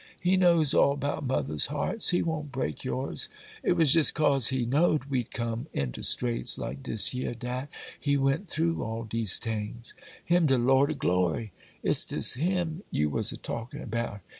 [0.19, 3.29] He knows all about mothers' hearts; He won't break yours.
[3.61, 8.17] It was jes' 'cause He know'd we'd come into straits like dis yer, dat He
[8.17, 11.51] went through all dese tings,—Him, de Lord o' Glory!
[11.83, 14.21] Is dis Him you was a talkin' about?